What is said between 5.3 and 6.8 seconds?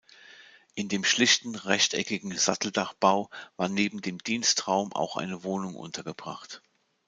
Wohnung untergebracht.